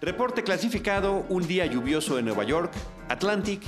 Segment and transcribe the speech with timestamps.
[0.00, 2.72] Reporte clasificado, un día lluvioso en Nueva York,
[3.10, 3.60] Atlantic,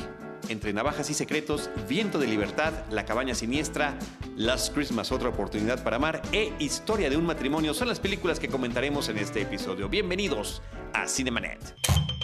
[0.49, 3.99] entre navajas y secretos, Viento de Libertad, La cabaña siniestra,
[4.35, 8.49] Last Christmas, otra oportunidad para amar e Historia de un matrimonio son las películas que
[8.49, 9.91] comentaremos en este episodio.
[9.91, 10.63] Bienvenidos
[10.95, 11.77] a Cinemanet.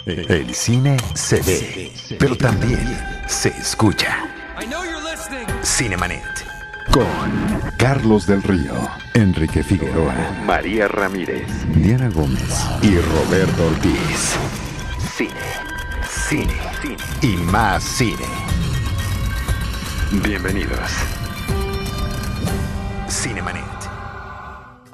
[0.07, 2.81] El cine se ve, pero también
[3.27, 4.17] se escucha.
[5.63, 6.58] Cinemanet.
[6.91, 7.05] Con
[7.77, 10.13] Carlos del Río, Enrique Figueroa,
[10.45, 14.35] María Ramírez, Diana Gómez y Roberto Ortiz.
[15.15, 15.31] Cine,
[16.27, 18.25] cine, cine y más cine.
[20.23, 20.89] Bienvenidos.
[23.07, 23.78] Cinemanet.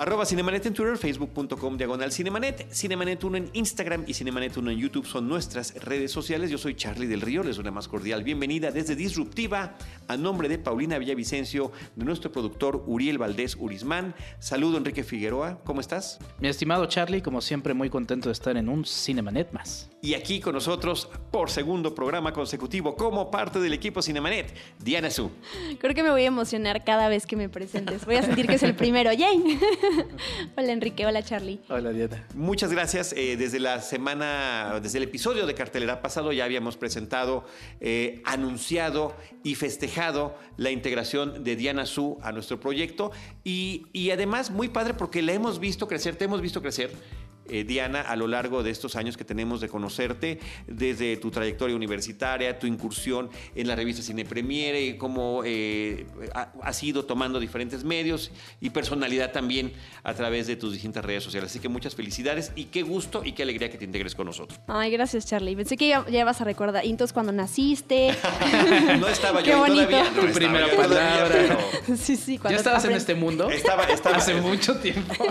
[0.06, 4.78] Arroba Cinemanet en Twitter, facebook.com diagonal Cinemanet, Cinemanet 1 en Instagram y Cinemanet 1 en
[4.78, 6.52] YouTube son nuestras redes sociales.
[6.52, 9.76] Yo soy Charlie del Río, les doy una más cordial bienvenida desde Disruptiva
[10.08, 14.14] a nombre de Paulina Villavicencio, de nuestro productor Uriel Valdés Urismán.
[14.38, 16.20] Saludo Enrique Figueroa, ¿cómo estás?
[16.40, 19.90] Mi estimado Charlie, como siempre muy contento de estar en un Cinemanet más.
[20.04, 25.32] Y aquí con nosotros, por segundo programa consecutivo, como parte del equipo Cinemanet, Diana Su.
[25.80, 28.06] Creo que me voy a emocionar cada vez que me presentes.
[28.06, 29.12] Voy a sentir que es el primero.
[29.12, 29.60] ¡Yay!
[30.58, 31.60] hola Enrique, hola Charlie.
[31.70, 32.28] Hola Diana.
[32.34, 33.14] Muchas gracias.
[33.14, 37.46] Eh, desde la semana, desde el episodio de cartelera pasado ya habíamos presentado,
[37.80, 43.12] eh, anunciado y festejado la integración de Diana Su a nuestro proyecto
[43.44, 46.92] y, y además muy padre porque la hemos visto crecer, te hemos visto crecer
[47.50, 51.76] eh, Diana, a lo largo de estos años que tenemos de conocerte, desde tu trayectoria
[51.76, 56.06] universitaria, tu incursión en la revista Cine Premiere, y cómo eh,
[56.62, 59.74] has ido tomando diferentes medios y personalidad también
[60.04, 61.52] a través de tus distintas redes sociales.
[61.52, 64.60] Así que muchas felicidades y qué gusto y qué alegría que te integres con nosotros.
[64.68, 65.56] Ay, gracias, Charlie.
[65.56, 68.16] Pensé que ya, vas a recordar Intos cuando naciste.
[69.00, 70.12] no estaba yo todavía.
[70.14, 71.58] tu primera palabra.
[71.96, 73.50] Sí, sí, ¿Ya estabas en este mundo?
[73.50, 75.26] Estaba, estaba hace mucho tiempo.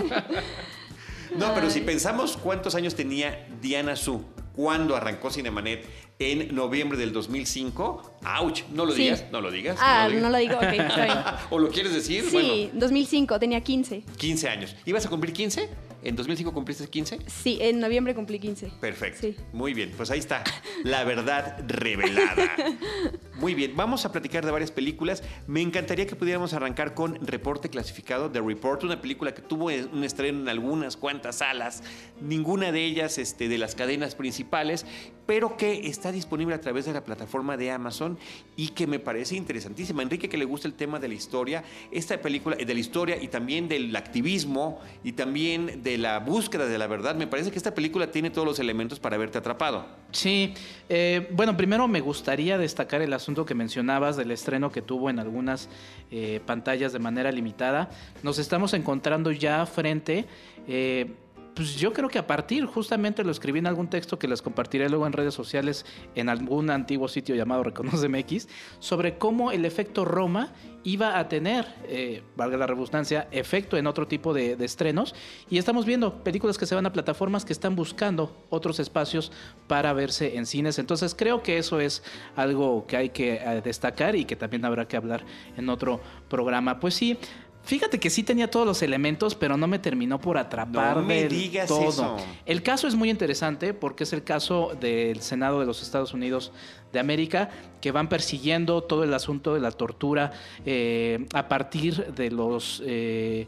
[1.37, 4.23] No, pero si pensamos cuántos años tenía Diana Su
[4.55, 5.85] cuando arrancó Cinemanet
[6.17, 8.63] en noviembre del 2005, ¡auch!
[8.71, 9.77] No lo digas, no lo digas.
[9.81, 11.17] Ah, no lo, digo, ok, está bien.
[11.49, 12.23] ¿O lo quieres decir?
[12.29, 14.03] Sí, 2005, tenía 15.
[14.17, 14.75] 15 años.
[14.85, 15.69] ¿Ibas a cumplir 15?
[16.03, 17.19] ¿En 2005 cumpliste 15?
[17.27, 18.71] Sí, en noviembre cumplí 15.
[18.79, 19.21] Perfecto.
[19.21, 19.35] Sí.
[19.51, 20.43] Muy bien, pues ahí está,
[20.83, 22.51] la verdad revelada.
[23.37, 25.21] Muy bien, vamos a platicar de varias películas.
[25.45, 30.05] Me encantaría que pudiéramos arrancar con Reporte Clasificado, The Report, una película que tuvo un
[30.05, 31.83] estreno en algunas cuantas salas,
[32.21, 34.85] ninguna de ellas este, de las cadenas principales,
[35.25, 38.17] pero que está disponible a través de la plataforma de Amazon
[38.55, 40.01] y que me parece interesantísima.
[40.01, 43.27] Enrique, que le gusta el tema de la historia, esta película, de la historia y
[43.27, 47.73] también del activismo y también de la búsqueda de la verdad, me parece que esta
[47.75, 49.85] película tiene todos los elementos para haberte atrapado.
[50.15, 50.53] Sí,
[50.87, 55.19] eh, bueno, primero me gustaría destacar el asunto que mencionabas del estreno que tuvo en
[55.19, 55.67] algunas
[56.09, 57.89] eh, pantallas de manera limitada.
[58.23, 60.25] Nos estamos encontrando ya frente...
[60.67, 61.15] Eh,
[61.55, 64.89] pues yo creo que a partir, justamente lo escribí en algún texto que les compartiré
[64.89, 68.47] luego en redes sociales en algún antiguo sitio llamado MX,
[68.79, 70.51] sobre cómo el efecto Roma
[70.85, 75.15] iba a tener, eh, valga la redundancia, efecto en otro tipo de, estrenos.
[75.49, 79.31] Y estamos viendo películas que se van a plataformas que están buscando otros espacios
[79.67, 80.77] para verse en cines.
[80.77, 82.03] Entonces creo que eso es
[82.35, 85.23] algo que hay que eh, destacar y que también habrá que hablar
[85.57, 86.79] en otro programa.
[86.79, 87.17] Pues sí,
[87.65, 91.27] Fíjate que sí tenía todos los elementos, pero no me terminó por atrapar no me
[91.27, 91.89] digas todo.
[91.89, 92.17] Eso.
[92.45, 96.51] El caso es muy interesante porque es el caso del Senado de los Estados Unidos
[96.93, 97.49] de América
[97.81, 100.31] que van persiguiendo todo el asunto de la tortura
[100.65, 103.47] eh, a partir de los eh,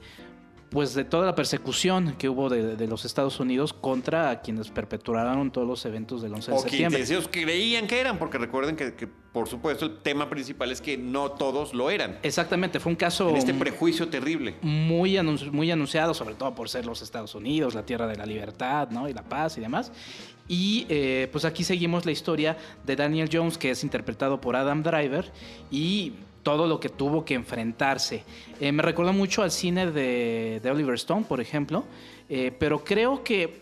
[0.69, 5.67] pues de toda la persecución que hubo de, los Estados Unidos contra quienes perpetuaron todos
[5.67, 7.01] los eventos del 11 de septiembre.
[7.01, 10.97] O ellos creían que eran, porque recuerden que, por supuesto el tema principal es que
[10.97, 12.19] no todos lo eran.
[12.23, 13.29] Exactamente, fue un caso...
[13.29, 14.55] En este prejuicio terrible.
[14.61, 15.17] Muy,
[15.51, 19.07] muy anunciado, sobre todo por ser los Estados Unidos, la tierra de la libertad ¿no?
[19.07, 19.91] y la paz y demás.
[20.49, 24.81] Y eh, pues aquí seguimos la historia de Daniel Jones, que es interpretado por Adam
[24.81, 25.31] Driver,
[25.69, 26.13] y
[26.47, 28.23] todo lo que tuvo que enfrentarse.
[28.61, 31.83] Eh, me recuerda mucho al cine de, Oliver Stone, por ejemplo,
[32.29, 33.59] eh, pero creo que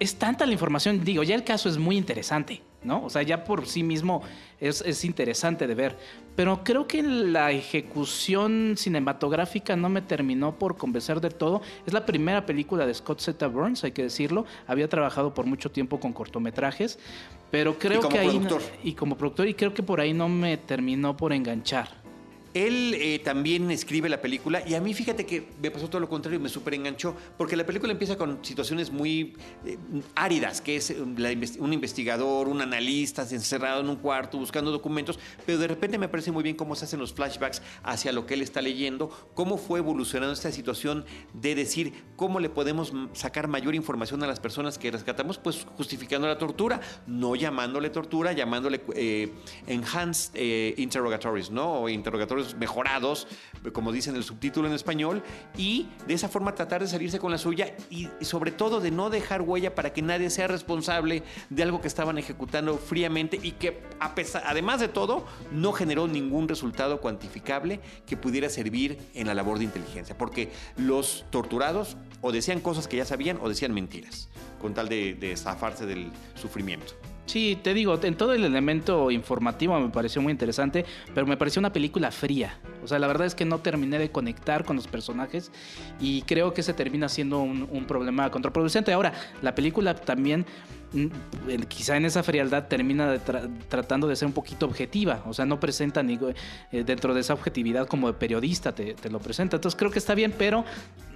[0.00, 3.04] es tanta la información, digo, ya el caso es muy interesante, ¿no?
[3.04, 4.22] O sea, ya por sí mismo
[4.58, 5.96] es, interesante de ver,
[6.34, 11.62] pero creo que la ejecución cinematográfica no me terminó por convencer de todo.
[11.86, 13.46] Es la primera película de Scott Z.
[13.46, 14.44] Burns, hay que decirlo.
[14.66, 16.98] Había trabajado por mucho tiempo con cortometrajes,
[17.52, 18.44] pero creo que ahí...
[18.82, 22.07] Y como productor, y creo que por ahí no me terminó por enganchar.
[22.54, 26.08] Él eh, también escribe la película y a mí fíjate que me pasó todo lo
[26.08, 29.34] contrario, me súper enganchó, porque la película empieza con situaciones muy
[29.66, 29.76] eh,
[30.14, 35.68] áridas, que es un investigador, un analista encerrado en un cuarto buscando documentos, pero de
[35.68, 38.62] repente me parece muy bien cómo se hacen los flashbacks hacia lo que él está
[38.62, 41.04] leyendo, cómo fue evolucionando esta situación
[41.34, 46.26] de decir cómo le podemos sacar mayor información a las personas que rescatamos, pues justificando
[46.26, 49.32] la tortura, no llamándole tortura, llamándole eh,
[49.66, 50.34] enhanced
[50.78, 51.80] interrogatories, ¿no?
[51.80, 53.26] O interrogatorios mejorados,
[53.72, 55.22] como dice en el subtítulo en español,
[55.56, 59.10] y de esa forma tratar de salirse con la suya y, sobre todo de no
[59.10, 63.82] dejar huella para que nadie sea responsable de algo que estaban ejecutando fríamente y que
[64.44, 69.64] además de todo no generó ningún resultado cuantificable que pudiera servir en la labor de
[69.64, 74.28] inteligencia, porque los torturados o decían cosas que ya sabían o decían mentiras,
[74.60, 76.94] con tal de, de zafarse del sufrimiento.
[77.28, 81.60] Sí, te digo, en todo el elemento informativo me pareció muy interesante, pero me pareció
[81.60, 82.58] una película fría.
[82.82, 85.52] O sea, la verdad es que no terminé de conectar con los personajes
[86.00, 88.94] y creo que se termina siendo un, un problema contraproducente.
[88.94, 90.46] Ahora, la película también
[91.68, 93.18] quizá en esa frialdad termina
[93.68, 96.18] tratando de ser un poquito objetiva, o sea, no presenta ni
[96.72, 99.56] eh, dentro de esa objetividad como de periodista te, lo presenta.
[99.56, 100.64] Entonces creo que está bien, pero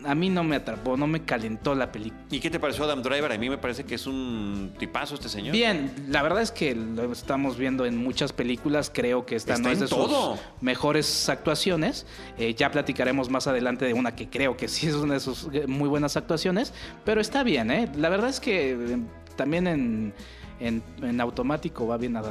[0.05, 2.23] a mí no me atrapó, no me calentó la película.
[2.31, 3.33] ¿Y qué te pareció Adam Driver?
[3.33, 5.53] A mí me parece que es un tipazo este señor.
[5.53, 9.71] Bien, la verdad es que lo estamos viendo en muchas películas, creo que esta no
[9.71, 10.11] es de sus
[10.61, 12.07] mejores actuaciones.
[12.39, 15.49] Eh, ya platicaremos más adelante de una que creo que sí es una de sus
[15.53, 16.73] eh, muy buenas actuaciones,
[17.05, 17.91] pero está bien, ¿eh?
[17.97, 19.01] La verdad es que
[19.43, 20.12] también en,
[20.62, 22.23] en, automático va bien a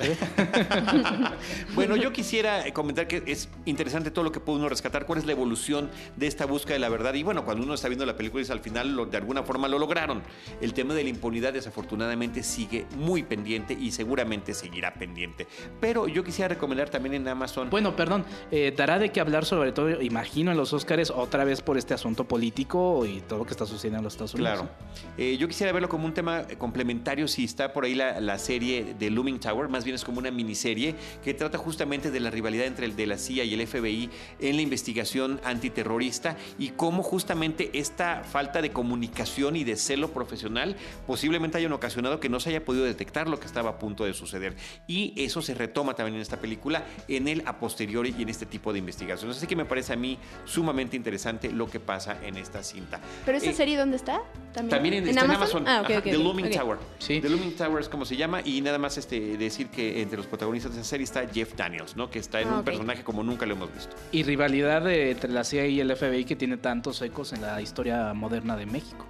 [0.00, 0.16] ¿eh?
[1.74, 5.26] bueno, yo quisiera comentar que es interesante todo lo que puede uno rescatar, cuál es
[5.26, 7.14] la evolución de esta búsqueda de la verdad.
[7.14, 9.78] Y bueno, cuando uno está viendo la película y al final de alguna forma lo
[9.78, 10.22] lograron.
[10.60, 15.46] El tema de la impunidad desafortunadamente sigue muy pendiente y seguramente seguirá pendiente.
[15.80, 17.70] Pero yo quisiera recomendar también en Amazon.
[17.70, 21.60] Bueno, perdón, eh, dará de qué hablar sobre todo, imagino, en los Oscars otra vez
[21.60, 24.60] por este asunto político y todo lo que está sucediendo en los Estados Unidos.
[24.60, 24.70] Claro.
[25.16, 28.94] Eh, yo quisiera verlo como un tema complementario si está por por ahí la, serie
[28.98, 30.94] de Looming Tower, más bien es como una miniserie
[31.24, 34.56] que trata justamente de la rivalidad entre el de la CIA y el FBI en
[34.56, 41.56] la investigación antiterrorista y cómo justamente esta falta de comunicación y de celo profesional posiblemente
[41.56, 44.56] hayan ocasionado que no se haya podido detectar lo que estaba a punto de suceder.
[44.86, 48.44] Y eso se retoma también en esta película, en el a posteriori y en este
[48.44, 49.38] tipo de investigaciones.
[49.38, 53.00] Así que me parece a mí sumamente interesante lo que pasa en esta cinta.
[53.24, 54.20] ¿Pero esta eh, serie dónde está?
[54.52, 55.64] También, en, Amazon.
[55.66, 56.78] Ah, The Looming Tower.
[56.98, 57.20] Sí.
[57.20, 60.26] The Looming Tower es como se llama, y nada más este, decir que entre los
[60.26, 62.10] protagonistas de esa serie está Jeff Daniels, ¿no?
[62.10, 63.96] Que está en ah, un personaje como nunca lo hemos visto.
[64.12, 68.12] Y rivalidad entre la CIA y el FBI que tiene tantos ecos en la historia
[68.14, 69.06] moderna de México.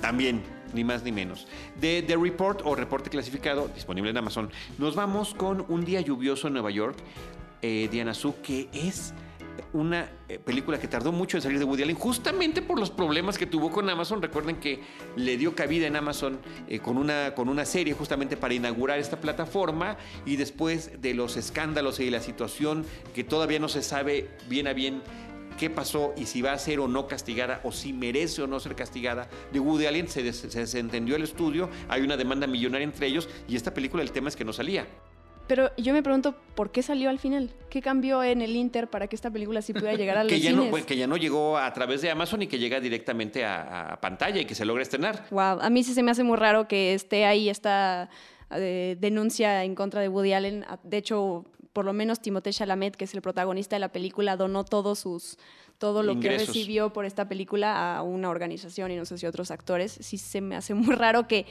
[0.00, 0.42] También,
[0.74, 1.46] ni más ni menos.
[1.80, 6.48] De The Report o reporte clasificado, disponible en Amazon, nos vamos con Un día lluvioso
[6.48, 6.96] en Nueva York,
[7.62, 9.14] eh, Diana Su, que es
[9.72, 13.38] una eh, película que tardó mucho en salir de Woody Allen, justamente por los problemas
[13.38, 14.20] que tuvo con Amazon.
[14.20, 14.80] Recuerden que
[15.16, 19.20] le dio cabida en Amazon eh, con, una, con una serie justamente para inaugurar esta
[19.20, 19.96] plataforma
[20.26, 22.84] y después de los escándalos y la situación
[23.14, 25.02] que todavía no se sabe bien a bien
[25.58, 28.58] qué pasó y si va a ser o no castigada o si merece o no
[28.60, 33.06] ser castigada de Woody Allen, se, se desentendió el estudio, hay una demanda millonaria entre
[33.06, 34.86] ellos y esta película el tema es que no salía.
[35.46, 37.50] Pero yo me pregunto, ¿por qué salió al final?
[37.68, 40.40] ¿Qué cambió en el Inter para que esta película sí pudiera llegar a los que
[40.40, 43.98] ya No, que ya no llegó a través de Amazon y que llega directamente a,
[44.00, 45.26] pantalla y que se logre estrenar.
[45.30, 48.08] Wow, a mí sí se me hace muy raro que esté ahí esta
[48.50, 50.64] eh, denuncia en contra de Woody Allen.
[50.82, 54.64] De hecho, por lo menos Timothée Chalamet, que es el protagonista de la película, donó
[54.64, 55.38] todos sus
[55.78, 59.50] todo lo que recibió por esta película a una organización y no sé si otros
[59.50, 59.90] actores.
[60.00, 61.44] Sí se me hace muy raro que,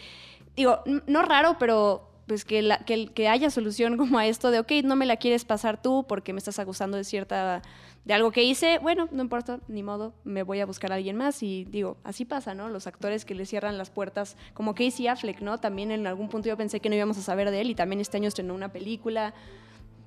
[0.56, 4.72] digo, no raro, pero pues que, la, que, haya solución como a esto de, ok,
[4.86, 7.62] no me la quieres pasar tú porque me estás acusando de cierta,
[8.06, 11.18] de algo que hice, bueno, no importa, ni modo, me voy a buscar a alguien
[11.18, 12.70] más y digo, así pasa, ¿no?
[12.70, 15.58] Los actores que le cierran las puertas, como Casey Affleck, ¿no?
[15.58, 18.00] También en algún punto yo pensé que no íbamos a saber de él y también
[18.00, 19.34] este año estrenó una película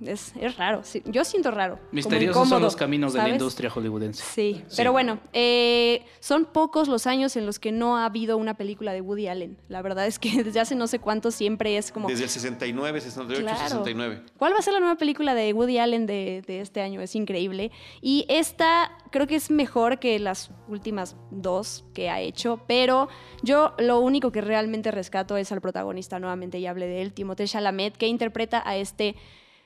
[0.00, 0.82] es, raro.
[1.06, 1.78] yo siento raro.
[1.92, 4.22] Misteriosos son los caminos de la industria hollywoodense.
[4.22, 8.54] Sí, pero bueno, eh, son pocos los años en los que no ha habido una
[8.54, 9.58] película de Woody Allen.
[9.68, 12.08] La verdad es que desde hace no sé cuánto siempre es como...
[12.08, 14.22] Desde el 69, 68, 69.
[14.36, 17.00] ¿Cuál va a ser la nueva película de Woody Allen de, de este año?
[17.00, 17.70] Es increíble.
[18.00, 23.08] Y esta creo que es mejor que las últimas dos que ha hecho, pero
[23.42, 27.46] yo lo único que realmente rescato es al protagonista, nuevamente ya hablé de él, Timothée
[27.46, 29.14] Chalamet, que interpreta a este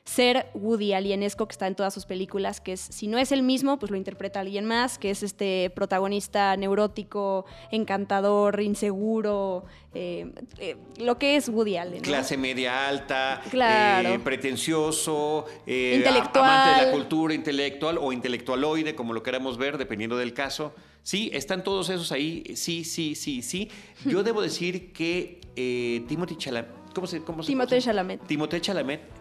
[0.09, 3.43] ser Woody Alienesco que está en todas sus películas, que es, si no es el
[3.43, 10.77] mismo, pues lo interpreta alguien más, que es este protagonista neurótico, encantador, inseguro, eh, eh,
[10.99, 12.01] lo que es Woody Allen.
[12.01, 14.23] Clase media alta, claro.
[14.25, 16.45] pretencioso, intelectual.
[16.45, 20.75] amante de la cultura intelectual o intelectualoide, como lo queramos ver, dependiendo del caso.
[21.03, 22.45] Sí, están todos esos ahí.
[22.55, 23.71] Sí, sí, sí, sí.
[24.05, 26.71] Yo debo decir que eh, Timothy Chalamet.
[26.95, 28.27] ¿Cómo se, cómo Timothée Chalamet.
[28.27, 29.18] Timothée Chalamet.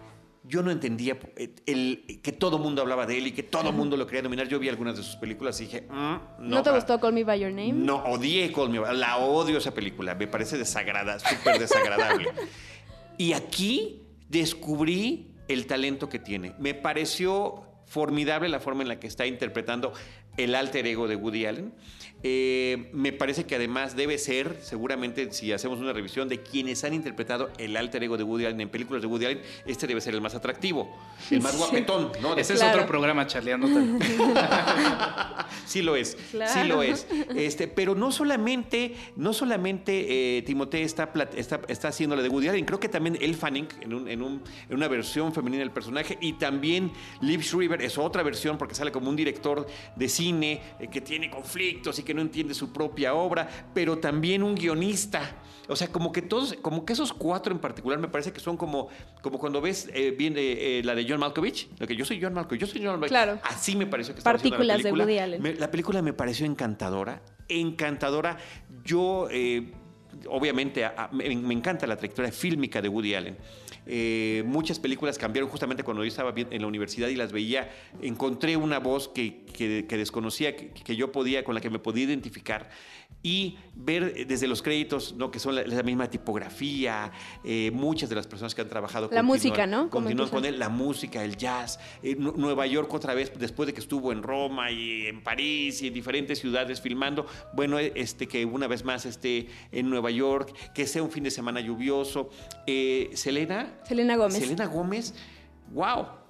[0.47, 3.69] Yo no entendía eh, el, que todo el mundo hablaba de él y que todo
[3.69, 4.47] el mundo lo quería dominar.
[4.47, 6.19] Yo vi algunas de sus películas y dije, mm, no.
[6.39, 7.73] ¿No te gustó Call Me By Your Name?
[7.73, 10.15] No, odié Call Me By La odio esa película.
[10.15, 12.29] Me parece desagradable, súper desagradable.
[13.17, 16.53] y aquí descubrí el talento que tiene.
[16.59, 19.93] Me pareció formidable la forma en la que está interpretando
[20.37, 21.73] el alter ego de Woody Allen.
[22.23, 26.95] Eh, me parece que además debe ser, seguramente si hacemos una revisión de quienes han
[26.95, 30.15] interpretado el alter ego de Woody Allen en películas de Woody Allen, este debe ser
[30.15, 30.97] el más atractivo,
[31.29, 32.11] el más guapetón.
[32.21, 32.35] ¿no?
[32.35, 33.67] Ese es otro programa charleando
[35.65, 37.05] sí lo es, sí lo es.
[37.35, 42.47] Este, pero no solamente, no solamente eh, Timothée está, está, está haciendo la de Woody
[42.47, 46.91] Allen, creo que también El Fanning en, en, una versión femenina del personaje y también
[47.21, 51.29] Liv Schreiber es otra versión porque sale como un director de cine eh, que tiene
[51.29, 55.35] conflictos y que no entiende su propia obra, pero también un guionista.
[55.67, 58.55] O sea, como que todos, como que esos cuatro en particular me parece que son
[58.55, 58.87] como,
[59.21, 62.33] como cuando ves eh, bien eh, la de John Malkovich, lo que yo soy John
[62.33, 63.09] Malkovich, yo soy John Malkovich.
[63.09, 63.39] Claro.
[63.43, 65.05] Así me pareció que estaba Partículas la película.
[65.05, 65.59] de Woody Allen.
[65.59, 68.37] la película me pareció encantadora, encantadora.
[68.85, 69.73] Yo, eh,
[70.29, 73.37] obviamente, me, me encanta la trayectoria fílmica de Woody Allen.
[73.87, 77.69] Eh, muchas películas cambiaron justamente cuando yo estaba en la universidad y las veía.
[78.01, 79.45] Encontré una voz que,
[79.89, 82.69] desconocía, que, yo podía, con la que me podía identificar
[83.23, 85.31] y ver desde los créditos, ¿no?
[85.31, 87.11] que son la, misma tipografía,
[87.43, 89.89] eh, muchas de las personas que han trabajado La música, ¿no?
[89.89, 91.79] Continúan con él, la música, el jazz.
[92.03, 95.87] Eh, Nueva York otra vez, después de que estuvo en Roma y en París y
[95.87, 100.87] en diferentes ciudades filmando, bueno, este, que una vez más esté en Nueva York, que
[100.87, 102.29] sea un fin de semana lluvioso.
[103.13, 104.39] Selena, Selena Gómez.
[104.39, 105.13] Selena Gómez,
[105.73, 106.26] wow.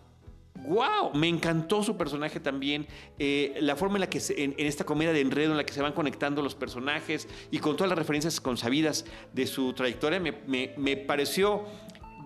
[0.65, 1.13] ¡Wow!
[1.13, 2.87] Me encantó su personaje también.
[3.19, 5.81] Eh, la forma en la que en, esta comedia de enredo en la que se
[5.81, 11.65] van conectando los personajes y con todas las referencias consabidas de su trayectoria, me, pareció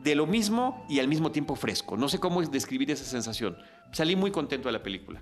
[0.03, 1.97] de lo mismo y al mismo tiempo fresco.
[1.97, 3.57] No sé cómo describir esa sensación.
[3.91, 5.21] Salí muy contento de la película.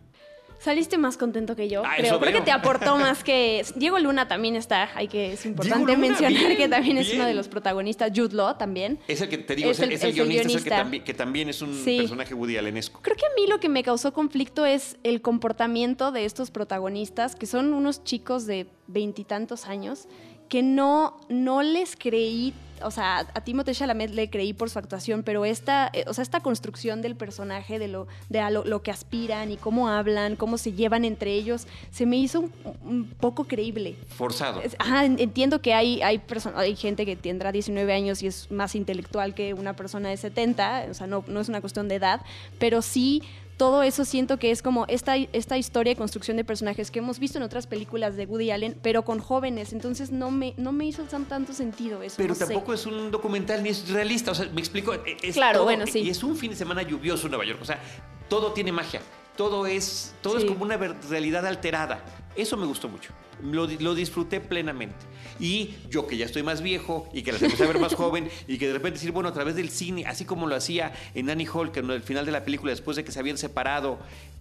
[0.60, 2.20] Saliste más contento que yo, ah, creo.
[2.20, 3.66] Creo que te aportó más que.
[3.76, 4.90] Diego Luna también está.
[4.94, 8.12] Hay que es importante mencionar que también es uno de los protagonistas.
[8.14, 9.00] Jude Law también.
[9.08, 13.00] Es el que te digo, es, el, guionista, que, también, es un personaje Woody Allenesco.
[13.02, 17.38] Creo que a mí lo que me causó conflicto es el comportamiento de estos protagonistas,
[17.38, 20.10] que son unos chicos de veintitantos años,
[20.50, 22.54] que no, no les creí
[22.84, 26.22] o sea, a Timothée Chalamet le creí por su actuación, pero esta, eh, o sea,
[26.22, 30.74] esta construcción del personaje, de lo, de lo, que aspiran y cómo hablan, cómo se
[30.74, 32.50] llevan entre ellos, se me hizo
[32.84, 33.96] un, poco creíble.
[34.10, 34.62] Forzado.
[34.78, 36.22] Ajá, entiendo que hay, hay,
[36.56, 40.88] hay gente que tendrá 19 años y es más intelectual que una persona de 70,
[40.90, 42.22] o sea, no, no es una cuestión de edad,
[42.60, 43.24] pero sí
[43.60, 47.20] todo eso siento que es como esta, esta historia y construcción de personajes que hemos
[47.20, 49.74] visto en otras películas de Woody Allen, pero con jóvenes.
[49.74, 52.16] Entonces no me, no me hizo tanto sentido eso.
[52.18, 54.32] Pero tampoco es un documental ni es realista.
[54.32, 54.94] O sea, me explico.
[54.94, 56.00] E, es claro, bueno, sí.
[56.00, 57.60] Y es un fin de semana lluvioso en Nueva York.
[57.62, 57.82] O sea,
[58.30, 59.02] todo tiene magia.
[59.36, 62.02] Todo es, todo es como una realidad alterada.
[62.36, 63.12] Eso me gustó mucho.
[63.42, 64.98] Lo, lo, disfruté plenamente.
[65.40, 68.30] Y yo que ya estoy más viejo y que las empecé a ver más joven
[68.48, 71.30] y que de repente decir, bueno, a través del cine, así como lo hacía en
[71.30, 74.00] Annie Hall, que en el final de la película, después de que se habían separado,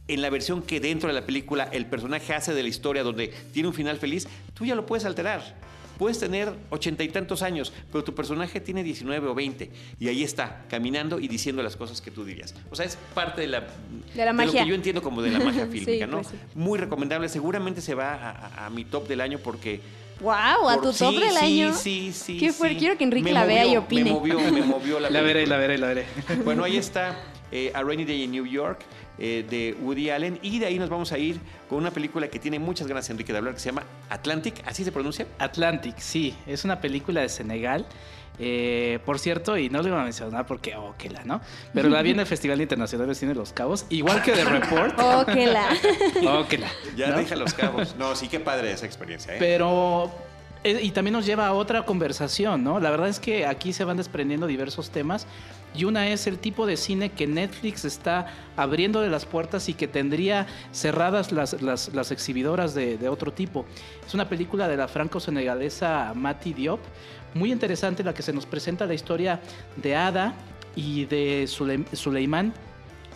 [0.08, 3.28] en la versión que dentro de la película el personaje hace de la historia donde
[3.52, 5.54] tiene un final feliz, tú ya lo puedes alterar.
[5.98, 10.22] Puedes tener ochenta y tantos años, pero tu personaje tiene 19 o 20 y ahí
[10.22, 12.54] está, caminando y diciendo las cosas que tú dirías.
[12.70, 13.66] O sea, es parte de la,
[14.14, 14.52] de la magia.
[14.52, 16.22] lo que yo entiendo como de la magia fílmica, ¿no?
[16.22, 19.80] Pues Muy recomendable, seguramente se va a, mi top del año porque...
[20.20, 20.68] ¡Wow!
[20.68, 21.74] ¿A tu top del año?
[21.74, 22.78] Sí, sí, Qué fuerte.
[22.78, 24.04] Quiero que Enrique la vea y opine.
[24.04, 26.06] Me movió, me movió la La veré, la veré, la veré.
[26.44, 27.16] Bueno, ahí está
[27.52, 28.84] eh, A Rainy Day in New York.
[29.18, 30.38] Eh, de Woody Allen.
[30.42, 33.32] Y de ahí nos vamos a ir con una película que tiene muchas ganas, Enrique,
[33.32, 34.62] de hablar, que se llama Atlantic.
[34.64, 35.26] ¿Así se pronuncia?
[35.38, 36.34] Atlantic, sí.
[36.46, 37.86] Es una película de Senegal.
[38.40, 41.40] Eh, por cierto, y no le voy a mencionar porque, oh, que la, ¿no?
[41.74, 44.44] Pero la vi en el Festival Internacional de Cine de Los Cabos, igual que de
[44.44, 44.96] Report.
[44.98, 45.68] Oh, que la.
[46.24, 46.68] Oh, que la.
[46.96, 47.96] Ya deja Los Cabos.
[47.98, 49.38] No, sí, qué padre esa experiencia, ¿eh?
[49.40, 50.12] Pero
[50.64, 52.80] y también nos lleva a otra conversación, ¿no?
[52.80, 55.26] La verdad es que aquí se van desprendiendo diversos temas
[55.74, 59.74] y una es el tipo de cine que Netflix está abriendo de las puertas y
[59.74, 63.64] que tendría cerradas las, exhibidoras de, otro tipo.
[64.06, 66.80] Es una película de la franco-senegalesa Mati Diop,
[67.34, 69.40] muy interesante la que se nos presenta la historia
[69.76, 70.34] de Ada
[70.74, 72.52] y de Suleiman,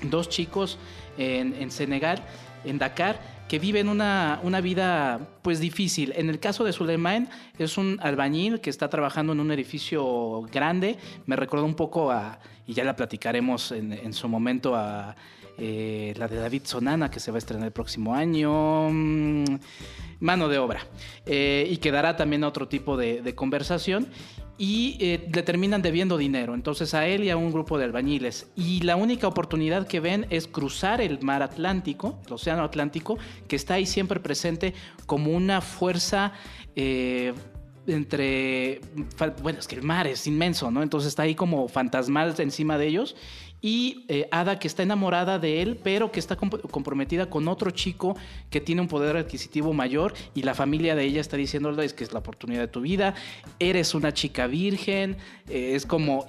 [0.03, 0.79] dos chicos
[1.17, 2.23] en, en Senegal,
[2.65, 6.15] en Dakar, que viven una, una, vida pues difícil.
[6.17, 7.29] En el caso de Suleiman
[7.59, 10.97] es un albañil que está trabajando en un edificio grande.
[11.27, 15.17] Me recuerda un poco a, y ya la platicaremos en, en su momento, a
[15.59, 18.89] eh, la de David Sonana que se va a estrenar el próximo año.
[18.91, 19.45] Mm,
[20.23, 20.87] mano de obra.
[21.27, 24.09] Eh, y quedará también otro tipo de, conversación.
[24.59, 26.55] Y eh, le terminan debiendo dinero.
[26.55, 28.51] Entonces a él y a un grupo de albañiles.
[28.55, 33.19] Y la única oportunidad que ven es cruzar el mar Atlántico, el Océano Atlántico,
[33.49, 34.75] que está ahí siempre presente
[35.07, 36.33] como una fuerza
[36.77, 37.35] eh,
[37.87, 38.81] entre.
[39.43, 40.83] Bueno, es que el mar es inmenso, ¿no?
[40.83, 43.17] Entonces está ahí como fantasmal encima de ellos
[43.63, 48.17] y eh, Ada que está enamorada de él, pero que está comprometida con otro chico
[48.51, 52.03] que tiene un poder adquisitivo mayor y la familia de ella está diciéndole es que
[52.03, 53.15] es la oportunidad de tu vida,
[53.61, 55.17] eres una chica virgen,
[55.49, 56.27] eh, es como...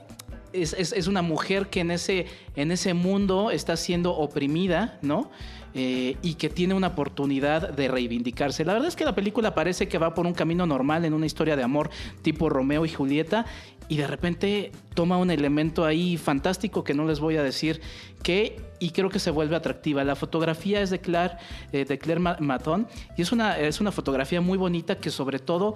[0.53, 5.31] Es, una mujer que en ese, en ese mundo está siendo oprimida, ¿no?
[5.75, 8.63] Eh, y que tiene una oportunidad de reivindicarse.
[8.63, 11.25] La verdad es que la película parece que va por un camino normal en una
[11.25, 11.89] historia de amor
[12.22, 13.48] tipo Romeo y Julieta
[13.88, 17.82] y de repente toma un elemento ahí fantástico que no les voy a decir
[18.22, 20.03] qué y creo que se vuelve atractiva.
[20.03, 21.38] La fotografía es de Claire,
[21.72, 22.88] eh, de Claire Maton
[23.18, 25.74] y es una, es una fotografía muy bonita que sobre todo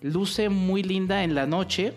[0.00, 1.92] luce muy linda en la noche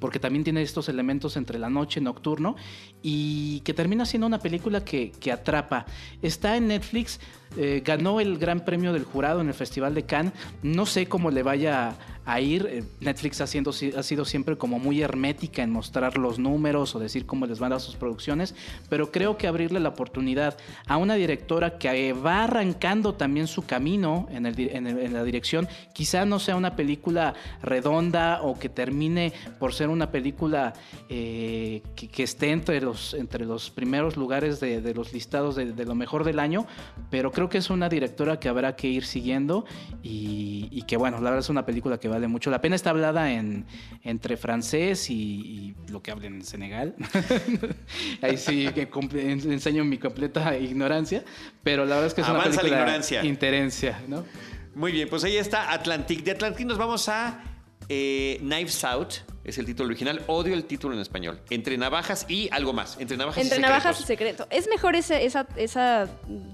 [0.00, 2.56] porque también tiene estos elementos entre la noche nocturno
[3.02, 5.86] y que termina siendo una película que, que atrapa.
[6.22, 7.20] Está en Netflix,
[7.56, 10.32] eh, ganó el Gran Premio del Jurado en el Festival de Cannes,
[10.62, 11.96] no sé cómo le vaya
[12.26, 12.66] a ir.
[12.68, 17.24] Eh, Netflix ha, ha sido siempre como muy hermética en mostrar los números o decir
[17.24, 18.54] cómo les van a sus producciones,
[18.90, 24.26] pero creo que abrirle la oportunidad a una directora que va arrancando también su camino
[24.30, 29.88] en, en, la dirección, quizá no sea una película redonda o que termine por ser
[29.88, 30.74] una película
[31.08, 35.94] eh, que, esté entre los, entre los primeros lugares de, los listados de, de, lo
[35.94, 36.66] mejor del año,
[37.10, 39.64] pero creo que es una directora que habrá que ir siguiendo
[40.02, 42.74] y, y que bueno, la verdad es una película que va vale mucho la pena.
[42.76, 43.66] Está hablada en,
[44.02, 46.94] entre francés y, lo que hablen en Senegal.
[48.22, 48.88] Ahí sí que
[49.20, 51.24] enseño mi completa ignorancia,
[51.62, 52.76] pero la verdad es que es una película la
[53.22, 54.02] ignorancia.
[54.08, 54.24] ¿no?
[54.74, 56.22] Muy bien, pues ahí está Atlantic.
[56.22, 57.40] De Atlantic nos vamos a
[57.88, 59.14] eh, Knives Out
[59.44, 60.22] es el título original.
[60.26, 61.40] Odio el título en español.
[61.50, 62.96] Entre navajas y algo más.
[62.98, 64.46] Entre navajas Entre y navajas y secreto.
[64.50, 66.08] Es mejor esa, esa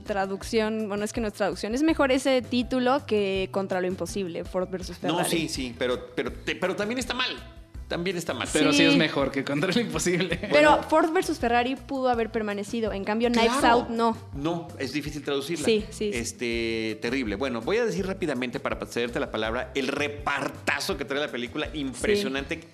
[0.04, 4.44] traducción, bueno, es que no es traducción, es mejor ese título que Contra lo Imposible,
[4.44, 5.22] Ford versus Ferrari.
[5.22, 7.61] No, sí, sí, pero, pero, pero también está mal
[7.92, 8.48] también está mal.
[8.50, 10.40] Pero sí, es mejor que Contra lo Imposible.
[10.50, 12.90] Pero Ford versus Ferrari pudo haber permanecido.
[12.90, 14.16] En cambio, Knives Out no.
[14.32, 15.66] No, es difícil traducirla.
[15.66, 16.10] Sí, sí.
[16.14, 17.36] Este, terrible.
[17.36, 21.68] Bueno, voy a decir rápidamente para cederte la palabra el repartazo que trae la película.
[21.74, 22.66] Impresionante.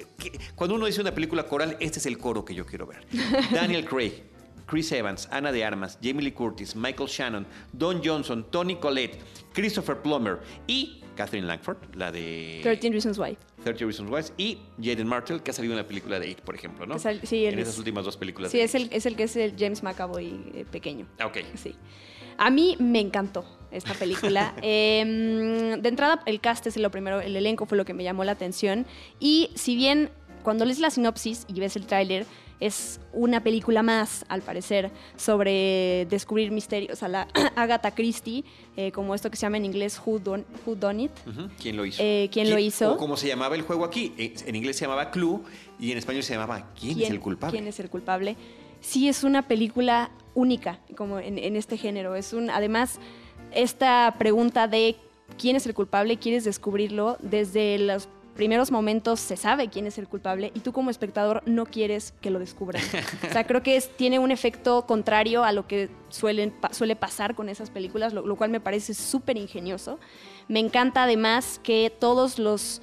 [0.55, 3.05] Cuando uno dice una película coral, este es el coro que yo quiero ver.
[3.53, 4.23] Daniel Craig.
[4.67, 9.19] Chris Evans, Ana de Armas, Jamie Lee Curtis, Michael Shannon, Don Johnson, Tony Collette,
[9.55, 13.37] Christopher Plummer y Catherine Langford, la de 13 Reasons Why.
[13.65, 16.55] 30 Reasons Why y Jaden Martell, que ha salido en la película de It, por
[16.55, 16.97] ejemplo, ¿no?
[16.97, 18.53] sí, en esas últimas dos películas.
[18.53, 21.09] Sí, es, el, es el que es el James McAvoy eh, pequeño.
[21.19, 21.39] Ah, ok.
[21.57, 21.75] Sí.
[22.37, 24.55] A mí me encantó esta película.
[24.63, 28.23] Em, de entrada, el cast es lo primero, el elenco fue lo que me llamó
[28.23, 28.87] la atención.
[29.19, 30.11] Y si bien
[30.45, 32.27] cuando lees la sinopsis y ves el tráiler,
[32.61, 38.45] es una película más, al parecer, sobre descubrir misterios a la Agatha Christie,
[38.77, 41.13] eh, como esto que se llama en inglés Who, Done It.
[41.61, 42.03] ¿Quién lo hizo?
[42.03, 42.95] Eh, ¿Quién, lo hizo?
[42.95, 44.13] O como se llamaba el juego aquí.
[44.19, 45.41] Eh, en inglés se llamaba Clue
[45.79, 47.57] y en español se llamaba ¿Quién, es el culpable?
[47.57, 48.37] ¿Quién es el culpable?
[48.81, 52.15] Sí, es una película única como en, en este género.
[52.15, 52.99] Es un, además,
[53.53, 54.97] esta pregunta de
[55.37, 60.07] quién es el culpable, quieres descubrirlo desde los primeros momentos se sabe quién es el
[60.07, 62.81] culpable y tú como espectador no quieres que lo descubran.
[63.29, 67.35] o sea, creo que es, tiene un efecto contrario a lo que suelen, suele pasar
[67.35, 69.99] con esas películas, lo, lo cual me parece súper ingenioso.
[70.47, 72.81] Me encanta además que todos los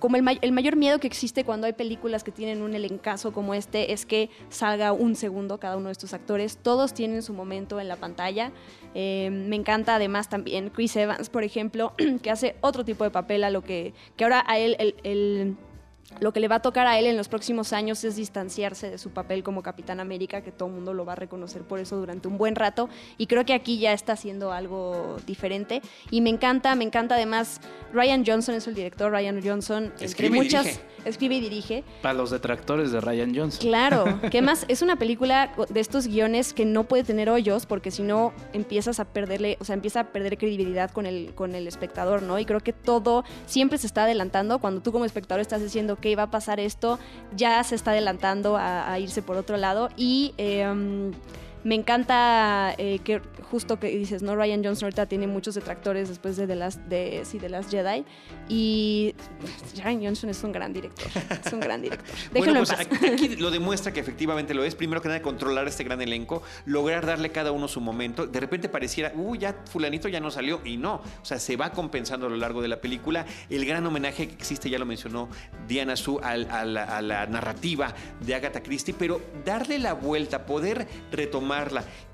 [0.00, 3.92] como el, mayor miedo que existe cuando hay películas que tienen un elencazo como este
[3.92, 6.56] es que salga un segundo cada uno de estos actores.
[6.56, 8.50] Todos tienen su momento en la pantalla.
[8.94, 13.44] Eh, me encanta además también Chris Evans, por ejemplo, que hace otro tipo de papel
[13.44, 15.56] a lo que, que ahora a él el
[16.18, 18.98] lo que le va a tocar a él en los próximos años es distanciarse de
[18.98, 21.96] su papel como Capitán América, que todo el mundo lo va a reconocer por eso
[21.96, 22.88] durante un buen rato.
[23.16, 25.82] Y creo que aquí ya está haciendo algo diferente.
[26.10, 27.60] Y me encanta, me encanta además.
[27.92, 30.80] Ryan Johnson es el director, Ryan Johnson, entre muchas.
[31.04, 31.84] Escribe y dirige.
[32.02, 33.60] Para los detractores de Ryan Johnson.
[33.60, 37.90] Claro, que más es una película de estos guiones que no puede tener hoyos, porque
[37.90, 41.66] si no empiezas a perderle, o sea, empieza a perder credibilidad con el, con el
[41.66, 42.38] espectador, ¿no?
[42.38, 46.18] Y creo que todo siempre se está adelantando cuando tú como espectador estás diciendo ok,
[46.18, 46.98] va a pasar esto,
[47.36, 50.34] ya se está adelantando a, irse por otro lado y...
[50.38, 51.12] Em,
[51.62, 53.20] me encanta eh, que
[53.50, 54.36] justo que dices, ¿no?
[54.36, 58.04] Ryan Johnson ahorita tiene muchos detractores después de The Last, de, sí, de Last Jedi.
[58.48, 59.14] Y
[59.84, 61.08] Ryan Johnson es un gran director.
[61.44, 62.06] Es un gran director.
[62.32, 64.74] Déjenlo bueno, pues aquí lo demuestra que efectivamente lo es.
[64.74, 68.26] Primero que nada, controlar este gran elenco, lograr darle cada uno su momento.
[68.26, 70.60] De repente pareciera, uy, ya fulanito ya no salió.
[70.64, 70.94] Y no.
[70.94, 73.26] O sea, se va compensando a lo largo de la película.
[73.50, 75.28] El gran homenaje que existe, ya lo mencionó
[75.68, 77.94] Diana Su, a, la, a la narrativa
[78.24, 78.94] de Agatha Christie.
[78.98, 81.49] Pero darle la vuelta, poder retomar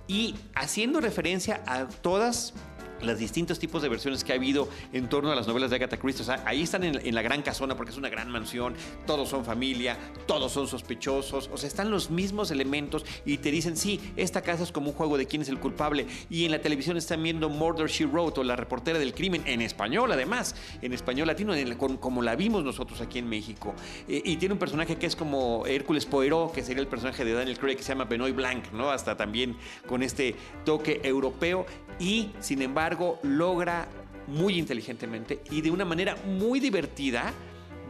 [0.09, 2.55] y haciendo referencia a todas
[3.03, 5.97] los distintos tipos de versiones que ha habido en torno a las novelas de Agatha
[5.97, 6.23] Christie.
[6.23, 8.75] O sea, ahí están en, la gran casona porque es una gran mansión,
[9.07, 13.77] todos son familia, todos son sospechosos, o sea, están los mismos elementos y te dicen,
[13.77, 16.07] sí, esta casa es como un juego de quién es el culpable.
[16.31, 19.63] Y en la televisión están viendo Murder She Wrote o La reportera del crimen, en
[19.63, 21.55] español además, en español latino,
[22.01, 23.75] como la vimos nosotros aquí en México.
[24.09, 27.33] Eh, y tiene un personaje que es como Hércules Poirot, que sería el personaje de
[27.33, 28.91] Daniel Craig, que se llama Benoit Blanc, ¿no?
[28.91, 29.57] Hasta también
[29.87, 31.67] con este toque europeo.
[31.99, 33.89] Y, sin embargo, logra
[34.27, 37.33] muy inteligentemente y de una manera muy divertida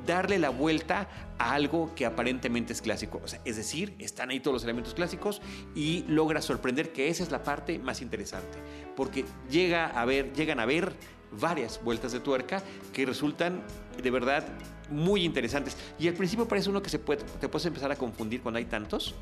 [0.06, 3.20] darle la vuelta a algo que aparentemente es clásico.
[3.44, 5.42] es decir, están ahí todos los elementos clásicos
[5.74, 8.58] y logra sorprender que esa es la parte más interesante,
[8.94, 10.92] porque llega a ver, llegan a ver
[11.32, 13.62] varias vueltas de tuerca que resultan
[14.00, 14.46] de verdad
[14.90, 15.76] muy interesantes.
[15.98, 18.64] Y al principio parece uno que se puede, te puedes empezar a confundir cuando hay
[18.64, 19.14] tantos,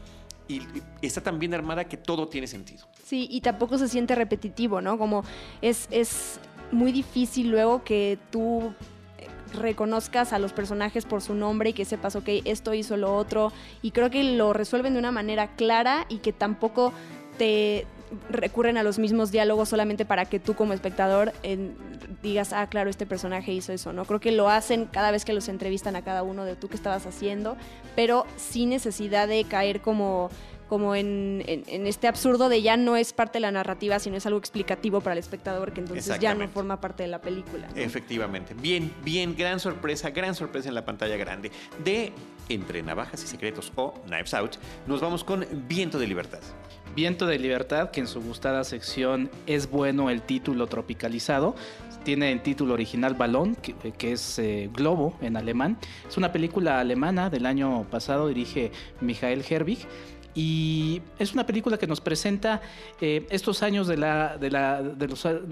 [0.46, 0.60] y
[1.00, 2.86] está tan bien armada que todo tiene sentido.
[3.02, 4.98] Sí, y tampoco se siente repetitivo, ¿no?
[4.98, 5.24] Como
[5.62, 6.38] es, es
[6.70, 8.74] muy difícil luego que tú
[9.54, 13.52] reconozcas a los personajes por su nombre y que sepas, ok, esto hizo lo otro.
[13.82, 16.92] Y creo que lo resuelven de una manera clara y que tampoco
[17.38, 17.86] te
[18.30, 21.32] recurren a los mismos diálogos solamente para que tú como espectador
[22.22, 24.04] digas, ah, claro, este personaje hizo eso, ¿no?
[24.04, 26.76] Creo que lo hacen cada vez que los entrevistan a cada uno de tú que
[26.76, 27.56] estabas haciendo,
[27.96, 30.30] pero sin necesidad de caer como
[30.68, 34.38] como en, este absurdo de ya no es parte de la narrativa, sino es algo
[34.38, 37.68] explicativo para el espectador, que entonces ya no forma parte de la película.
[37.76, 38.54] Efectivamente.
[38.54, 41.50] Bien, bien, gran sorpresa, gran sorpresa en la pantalla grande.
[41.84, 42.12] De
[42.48, 46.40] Entre Navajas y Secretos o Knives Out, nos vamos con Viento de Libertad.
[46.94, 51.56] Viento de Libertad, que en su gustada sección es bueno el título tropicalizado.
[52.04, 55.76] Tiene el título original Balón, que, es eh, Globo en alemán.
[56.08, 59.78] Es una película alemana del año pasado, dirige Michael Herbig.
[60.34, 62.60] Y es una película que nos presenta
[63.00, 65.08] eh, estos años de la, de la, de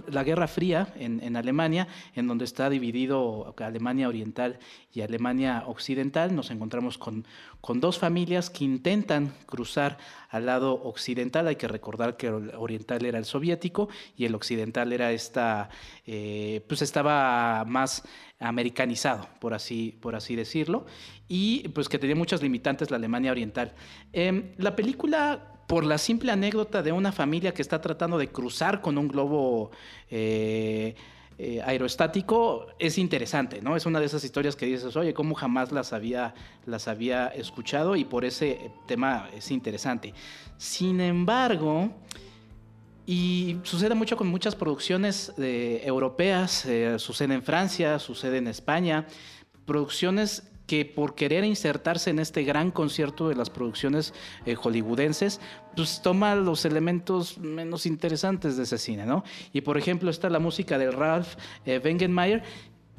[0.09, 4.59] la Guerra Fría en, en, Alemania, en donde está dividido Alemania Oriental
[4.93, 6.35] y Alemania Occidental.
[6.35, 7.25] Nos encontramos con,
[7.61, 9.99] con dos familias que intentan cruzar
[10.31, 11.47] al lado occidental.
[11.47, 15.69] Hay que recordar que el oriental era el soviético y el occidental era esta,
[16.07, 18.03] eh, pues estaba más
[18.43, 20.85] americanizado, por así, por así decirlo,
[21.29, 23.73] y pues que tenía muchas limitantes la Alemania oriental.
[24.13, 28.81] Em, la película por la simple anécdota de una familia que está tratando de cruzar
[28.81, 29.71] con un globo
[30.11, 30.95] eh,
[31.39, 33.75] eh, aerostático es interesante, ¿no?
[33.75, 36.35] Es una de esas historias que dices, oye, ¿cómo jamás las había,
[36.67, 37.97] las había escuchado?
[37.97, 40.13] Y por ese tema es interesante.
[40.59, 41.91] Sin embargo,
[43.07, 49.07] y sucede mucho con muchas producciones eh, europeas, eh, sucede en Francia, sucede en España,
[49.65, 54.15] producciones que por querer insertarse en este gran concierto de las producciones
[54.47, 55.41] eh, hollywoodenses,
[55.75, 59.25] pues toma los elementos menos interesantes de ese cine, ¿no?
[59.53, 61.35] Y por ejemplo está la música de Ralph
[61.67, 62.45] Wengenmeyer,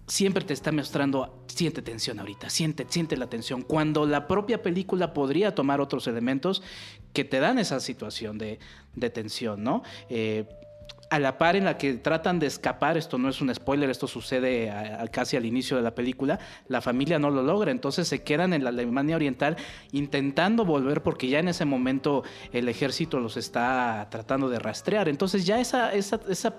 [0.08, 5.14] siempre te está mostrando, siente tensión ahorita, siente, siente la tensión, cuando la propia película
[5.14, 6.62] podría tomar otros elementos
[7.14, 8.60] que te dan esa situación de,
[9.10, 9.84] tensión, ¿no?
[10.10, 10.46] Eh,
[11.14, 14.08] a la par en la que tratan de escapar, esto no es un spoiler, esto
[14.08, 14.74] sucede
[15.12, 18.64] casi al inicio de la película, la familia no lo logra, entonces se quedan en
[18.64, 19.56] la Alemania Oriental
[19.92, 25.46] intentando volver porque ya en ese momento el ejército los está tratando de rastrear, entonces
[25.46, 26.56] ya esa, esa, esa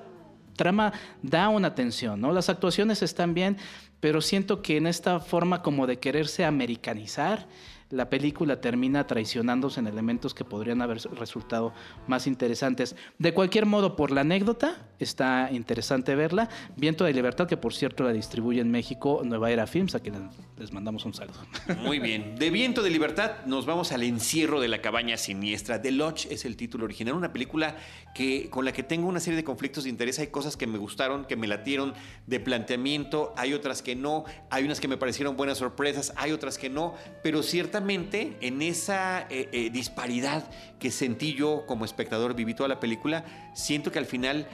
[0.54, 2.30] trama da una tensión, ¿no?
[2.30, 3.56] Las actuaciones están bien,
[3.98, 7.48] pero siento que en esta forma como de quererse americanizar,
[7.90, 11.72] la película termina traicionándose en elementos que podrían haber resultado
[12.06, 12.96] más interesantes.
[13.18, 16.48] De cualquier modo, por la anécdota, está interesante verla.
[16.76, 20.30] Viento de Libertad, que por cierto la distribuye en México Nueva Era Films, a quien
[20.58, 21.38] les mandamos un saludo.
[21.82, 22.36] Muy bien.
[22.36, 25.80] De Viento de Libertad nos vamos al encierro de la cabaña siniestra.
[25.80, 27.76] The Lodge es el título original, una película
[28.14, 30.18] que, con la que tengo una serie de conflictos de interés.
[30.18, 31.94] Hay cosas que me gustaron, que me latieron
[32.26, 36.58] de planteamiento, hay otras que no, hay unas que me parecieron buenas sorpresas, hay otras
[36.58, 37.42] que no, pero
[37.74, 43.24] ciertamente en esa eh, eh, disparidad que sentí yo como espectador, viví toda la película,
[43.52, 44.46] siento que al final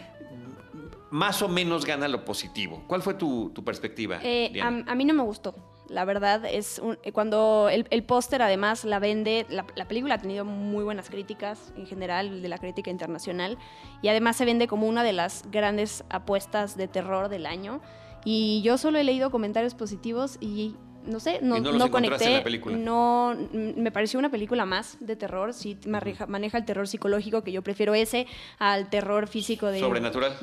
[1.11, 2.83] más o menos gana lo positivo.
[2.87, 4.21] ¿Cuál fue tu, perspectiva?
[4.23, 5.55] Eh, a, mí no me gustó.
[5.91, 6.81] La verdad es
[7.13, 12.41] cuando el, póster además la vende, la, película ha tenido muy buenas críticas en general
[12.41, 13.59] de la crítica internacional
[14.01, 17.83] y además se vende como una de las grandes apuestas de terror del año.
[18.25, 20.77] Y yo solo he leído comentarios positivos y
[21.07, 22.45] no sé, no, no, conecté.
[22.77, 25.55] No, me pareció una película más de terror.
[25.55, 28.27] Sí, maneja, el terror psicológico, que yo prefiero ese
[28.59, 29.81] al terror físico de.
[29.81, 30.37] Sobrenatural.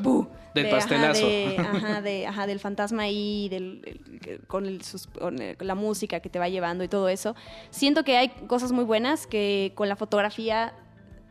[0.56, 1.28] del pastelazo.
[2.28, 4.02] Ajá, del fantasma ahí, del,
[4.48, 4.82] con, el,
[5.60, 7.36] la música que te va llevando y todo eso.
[7.70, 10.74] Siento que hay cosas muy buenas que con la fotografía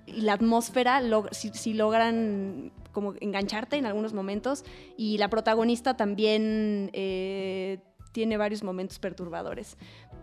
[0.06, 4.64] y la atmósfera, si, logran como engancharte en algunos momentos.
[4.96, 6.90] Y la protagonista también.
[6.92, 7.80] Eh,
[8.16, 9.76] tiene varios momentos perturbadores.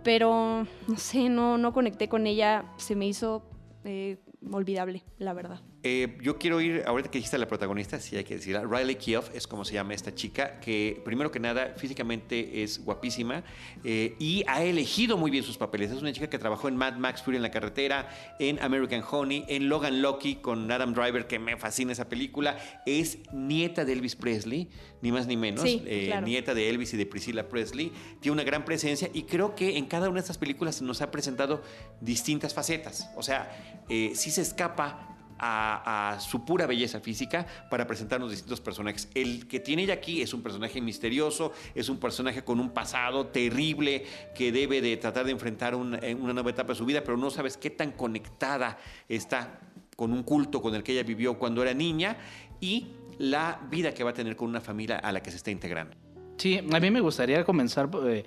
[0.04, 3.44] Pero, no sé, no, no conecté con ella, se me hizo
[3.84, 4.18] eh,
[4.52, 5.62] olvidable, la verdad.
[5.86, 9.26] Eh, yo quiero ir, ahorita que dijiste la protagonista, sí hay que decirla, Riley Keough
[9.34, 13.44] es como se llama esta chica, que primero que nada físicamente es guapísima
[13.84, 15.92] eh, y ha elegido muy bien sus papeles.
[15.92, 18.08] Es una chica que trabajó en Mad Max Fury en la carretera,
[18.40, 22.58] en American Honey, en Logan Lucky con Adam Driver, que me fascina esa película.
[22.86, 24.70] Es nieta de Elvis Presley,
[25.02, 27.92] ni más ni menos, eh, nieta de Elvis y de Priscilla Presley.
[28.22, 31.12] Tiene una gran presencia y creo que en cada una de estas películas nos ha
[31.12, 31.62] presentado
[32.00, 33.10] distintas facetas.
[33.18, 33.52] O sea,
[33.90, 39.10] sí se escapa a, su pura belleza física para presentarnos distintos personajes.
[39.14, 43.28] El que tiene ella aquí es un personaje misterioso, es un personaje con un pasado
[43.28, 47.18] terrible que debe de tratar de enfrentar eh, una nueva etapa de su vida, pero
[47.18, 49.60] no sabes qué tan conectada está
[49.96, 52.18] con un culto con el que ella vivió cuando era niña
[52.60, 52.88] y
[53.20, 55.96] la vida que va a tener con una familia a la que se está integrando.
[56.38, 58.26] Sí, a mí me gustaría comenzar eh,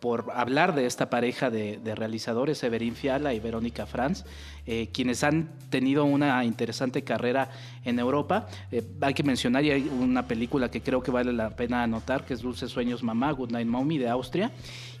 [0.00, 4.24] por hablar de esta pareja de, realizadores, Severín Fiala y Verónica Franz,
[4.66, 7.50] eh, quienes han tenido una interesante carrera
[7.84, 8.46] en Europa.
[8.70, 12.24] Eh, hay que mencionar, y hay una película que creo que vale la pena anotar,
[12.24, 14.52] que es Dulces Sueños Mamá, Good Night Mommy de Austria.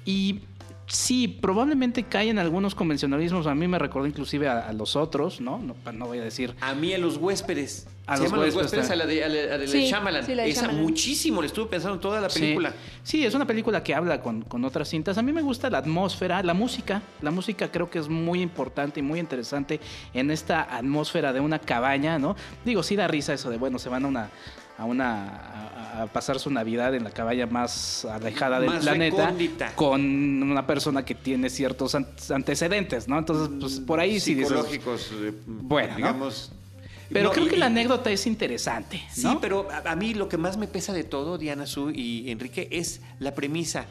[0.04, 0.40] Y
[0.86, 3.46] sí, probablemente caen algunos convencionalismos.
[3.46, 5.58] A mí me recordó inclusive a, los otros, ¿no?
[5.58, 5.74] ¿no?
[5.92, 6.54] No voy a decir.
[6.60, 7.88] A mí a los huéspedes.
[8.06, 10.24] A los huéspedes, a la de, a la, de Shyamalan.
[10.40, 12.72] Esa muchísimo, le estuve pensando toda la película.
[13.02, 15.18] Sí, es una película que habla con, con, otras cintas.
[15.18, 17.02] A mí me gusta la atmósfera, la música.
[17.20, 19.80] La música creo que es muy importante y muy interesante
[20.14, 22.36] en esta atmósfera de una cabaña, ¿no?
[22.64, 24.30] Digo, sí da risa eso de, bueno, se van a una
[24.78, 30.02] a una a, pasar su Navidad en la cabaña más alejada del planeta con
[30.42, 33.18] una persona que tiene ciertos antecedentes, ¿no?
[33.18, 36.52] Entonces, pues por ahí sí psicológicos, eh, bueno, digamos.
[37.12, 39.02] Pero creo que la anécdota es interesante.
[39.12, 42.68] Sí, pero a, mí lo que más me pesa de todo, Diana Su y Enrique,
[42.70, 43.86] es la premisa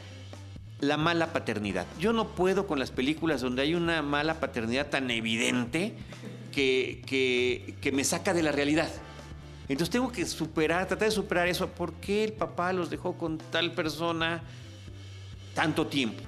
[0.79, 1.85] la mala paternidad.
[1.99, 5.93] Yo no puedo con las películas donde hay una mala paternidad tan evidente
[6.51, 8.89] que, que, que me saca de la realidad.
[9.67, 11.67] Entonces tengo que superar, tratar de superar eso.
[11.69, 14.43] ¿Por qué el papá los dejó con tal persona
[15.53, 16.21] tanto tiempo?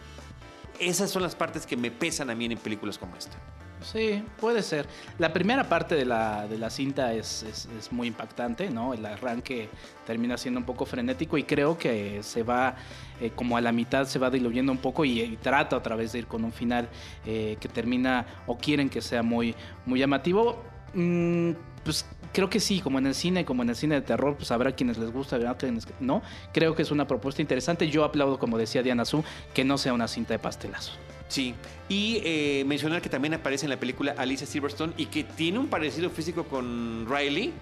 [0.80, 3.38] Esas son las partes que me pesan a mí en películas como esta.
[3.82, 4.88] Sí, puede ser.
[5.20, 7.46] La primera parte de la, de la cinta es,
[7.92, 8.94] muy impactante, ¿no?
[8.94, 9.70] El arranque
[10.06, 12.76] termina siendo un poco frenético y creo que se va,
[13.22, 16.20] eh, como a la mitad, se va diluyendo un poco y, trata otra vez de
[16.20, 16.90] ir con un final
[17.26, 20.64] eh, que termina o quieren que sea muy, muy llamativo.
[20.94, 21.52] Mm,
[21.84, 24.52] pues creo que sí, como en el cine, como en el cine de terror, pues
[24.52, 26.22] habrá quienes les gusta, habrá quienes no.
[26.52, 27.90] Creo que es una propuesta interesante.
[27.90, 30.94] Yo aplaudo, como decía Diana Su, que no sea una cinta de pastelazo.
[31.28, 31.56] Sí,
[31.90, 35.68] y eh, mencionar que también aparece en la película Alicia Silverstone y que tiene un
[35.68, 37.54] parecido físico con Riley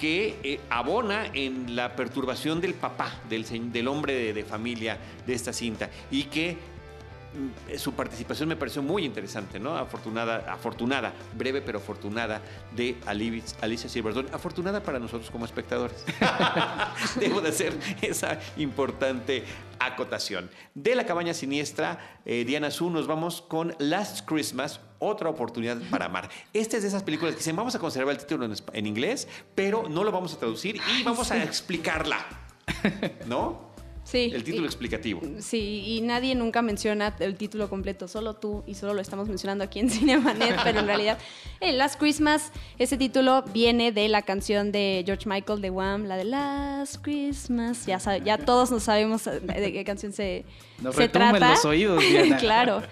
[0.00, 5.52] que eh, abona en la perturbación del papá, del, del hombre de, familia de esta
[5.52, 6.56] cinta y que
[7.76, 9.76] su participación me pareció muy interesante, ¿no?
[9.76, 12.42] Afortunada, afortunada, breve pero afortunada
[12.74, 14.28] de Alicia Silverstone.
[14.32, 16.04] Afortunada para nosotros como espectadores.
[17.20, 19.44] Debo de hacer esa importante
[19.78, 20.50] acotación.
[20.74, 26.06] De la cabaña siniestra, eh, Diana Su, nos vamos con Last Christmas, otra oportunidad para
[26.06, 26.28] amar.
[26.52, 29.88] Esta es de esas películas que dicen, vamos a conservar el título en, inglés, pero
[29.88, 32.18] no lo vamos a traducir y vamos a explicarla.
[33.26, 33.69] ¿No?
[34.10, 34.32] Sí.
[34.34, 35.20] El título explicativo.
[35.38, 39.62] Sí, y nadie nunca menciona el título completo, solo tú, y solo lo estamos mencionando
[39.62, 41.18] aquí en Cinemanet, pero en realidad,
[41.60, 46.16] en Last Christmas, ese título viene de la canción de George Michael de Wham, la
[46.16, 47.86] de Last Christmas.
[47.86, 50.44] Ya, ya todos nos sabemos de qué canción se,
[50.82, 51.50] nos se trata.
[51.50, 52.02] los oídos,
[52.40, 52.82] claro.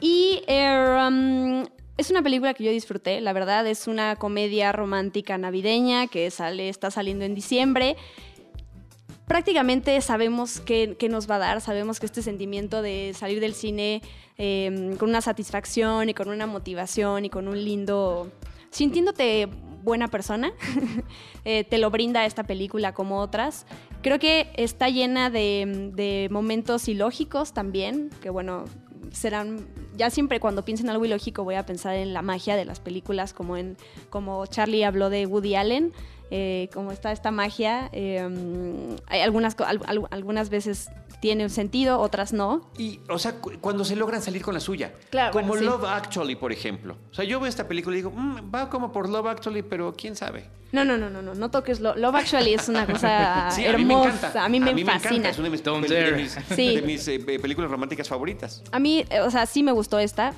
[0.00, 1.64] Y er, um,
[1.96, 6.68] es una película que yo disfruté, la verdad, es una comedia romántica navideña que sale,
[6.68, 7.96] está saliendo en diciembre
[9.30, 14.02] prácticamente sabemos qué, nos va a dar, sabemos que este sentimiento de salir del cine
[14.36, 18.28] em, con una satisfacción y con una motivación y con un lindo,
[18.70, 19.48] sintiéndote
[19.84, 20.52] buena persona.
[21.46, 23.64] Eh, te lo brinda esta película como otras.
[24.02, 28.66] Creo que está llena de, de momentos ilógicos también, que bueno,
[29.10, 29.66] serán
[29.96, 32.78] ya siempre cuando pienso en algo ilógico voy a pensar en la magia de las
[32.78, 33.78] películas como en
[34.10, 35.92] como Charlie habló de Woody Allen
[36.30, 38.28] eh, como está esta magia eh,
[39.06, 39.56] hay algunas
[40.10, 40.88] algunas veces
[41.20, 42.70] tiene un sentido, otras no.
[42.78, 44.94] Y, o sea, cuando se logran salir con la suya.
[45.10, 45.32] Claro.
[45.32, 46.96] Como Love Actually, por ejemplo.
[47.10, 49.94] O sea, yo veo esta película y digo, mm, va como por Love Actually, pero
[49.94, 50.48] quién sabe.
[50.72, 54.44] No, no, no, no, no, no toques Love Actually, es una cosa hermosa.
[54.44, 55.28] A mí me, fascina.
[55.28, 58.62] Es una de mis, eh, películas románticas favoritas.
[58.72, 60.32] A mí, eh, o sea, sí me gustó esta.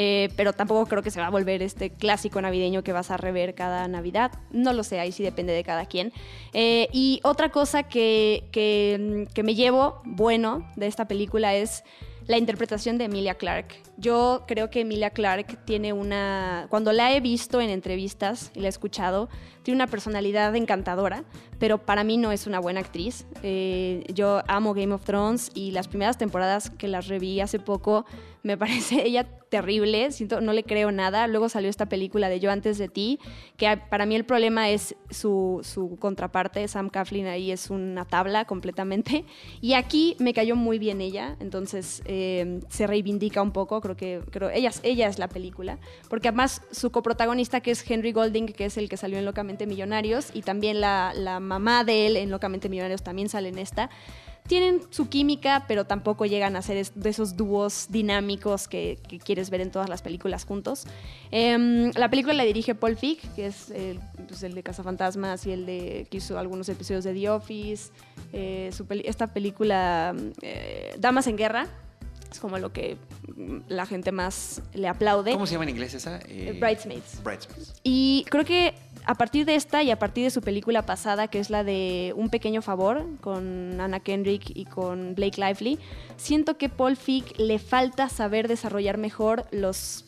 [0.00, 3.16] Eh, pero tampoco creo que se va a volver este clásico navideño que vas a
[3.16, 4.30] rever cada Navidad.
[4.52, 6.12] No lo sé, ahí sí depende de cada quien.
[6.52, 11.82] Eh, y otra cosa que, que, que me llevo bueno de esta película es
[12.28, 13.82] la interpretación de Emilia Clarke.
[13.96, 18.66] Yo creo que Emilia Clarke tiene una, cuando la he visto en entrevistas y la
[18.66, 19.28] he escuchado,
[19.68, 21.24] tiene una personalidad encantadora,
[21.58, 23.26] pero para mí no es una buena actriz.
[23.42, 28.06] Eh, yo amo Game of Thrones y las primeras temporadas que las reví hace poco
[28.42, 31.26] me parece ella terrible, siento, no le creo nada.
[31.26, 33.18] Luego salió esta película de Yo antes de ti,
[33.56, 38.44] que para mí el problema es su, su contraparte, Sam Coughlin ahí es una tabla
[38.44, 39.24] completamente.
[39.60, 44.22] Y aquí me cayó muy bien ella, entonces eh, se reivindica un poco, creo que
[44.30, 45.78] creo, ella, ella es la película,
[46.08, 49.57] porque además su coprotagonista que es Henry Golding, que es el que salió en Locamente
[49.66, 53.90] Millonarios, y también la, la mamá de él en Locamente Millonarios también sale en esta
[54.48, 59.60] tienen su química, pero tampoco llegan a ser de esos dúos dinámicos que, quieres ver
[59.60, 60.86] en todas las películas juntos.
[61.30, 65.52] Em, la película la dirige Paul Feig, que es el, pues el de Cazafantasmas y
[65.52, 67.92] el de que hizo algunos episodios de The Office.
[68.32, 68.70] Eh,
[69.04, 71.68] esta película, eh, Damas en Guerra,
[72.30, 72.96] es como lo que
[73.68, 75.32] la gente más le aplaude.
[75.32, 76.20] ¿Cómo se llama en inglés esa?
[76.26, 77.22] Eh, Bridesmaids.
[77.22, 77.74] Bridesmaids.
[77.82, 78.74] Y creo que
[79.08, 82.12] a partir de esta y a partir de su película pasada, que es la de
[82.14, 85.78] Un pequeño favor, con Anna Kendrick y con Blake Lively,
[86.18, 90.04] siento que Paul Feig le falta saber desarrollar mejor los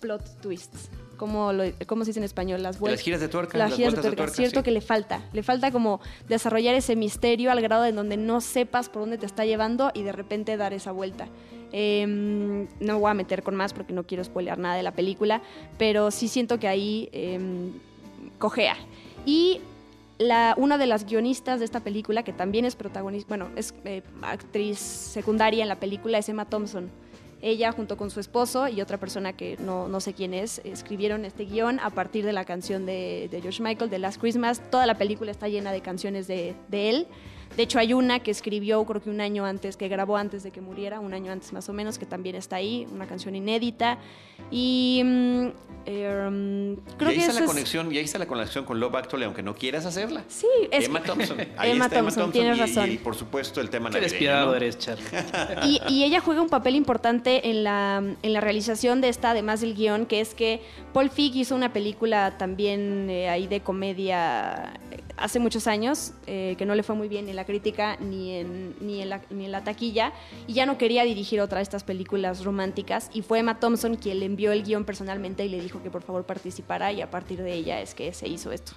[0.00, 0.88] plot twists.
[1.18, 2.62] Como, lo, ¿Cómo se dice en español?
[2.62, 3.58] Las, las giras de tuerca.
[3.58, 4.28] Las, giras de tuerca.
[4.28, 5.20] Cierto que le falta.
[5.34, 9.26] Le falta como desarrollar ese misterio al grado en donde no sepas por dónde te
[9.26, 11.28] está llevando y de repente dar esa vuelta.
[11.72, 15.42] Em, no voy a meter con más porque no quiero spoilear nada de la película,
[15.76, 17.72] pero sí siento que ahí em,
[18.38, 18.76] cojea.
[19.26, 19.60] Y
[20.18, 24.02] la, una de las guionistas de esta película, que también es protagonista, bueno, es eh,
[24.22, 26.90] actriz secundaria en la película, es Emma Thompson.
[27.42, 31.26] Ella, junto con su esposo y otra persona que no, no sé quién es, escribieron
[31.26, 34.62] este guion a partir de la canción de, de George Michael, de Last Christmas.
[34.70, 37.06] Toda la película está llena de canciones de, de él.
[37.56, 40.50] De hecho, hay una que escribió, creo que un año antes, que grabó antes de
[40.50, 43.98] que muriera, un año antes más o menos, que también está ahí, una canción inédita.
[44.50, 45.46] Y mm,
[45.86, 49.24] em, creo y ahí está la conexión, y ahí está la conexión con Love Actually,
[49.24, 50.24] aunque no quieras hacerla.
[50.26, 51.38] Sí, es Emma Thompson.
[51.56, 52.90] Ahí Emma, está Thompson, Emma Thompson, tienes razón.
[52.90, 54.10] Y, por supuesto el tema navideño.
[54.10, 55.04] despiadado eres, Charlie.
[55.64, 59.60] Y, y, ella juega un papel importante en la, en la realización de esta, además
[59.60, 60.60] del guion, que es que
[60.92, 64.74] Paul Feig hizo una película también eh, ahí de comedia
[65.16, 68.74] hace muchos años, eh, que no le fue muy bien en la crítica ni en,
[68.80, 70.12] ni, en la, ni en la taquilla,
[70.46, 74.20] y ya no quería dirigir otra de estas películas románticas, y fue Emma Thompson quien
[74.20, 77.42] le envió el guion personalmente y le dijo que por favor participara, y a partir
[77.42, 78.72] de ella es que se hizo esto.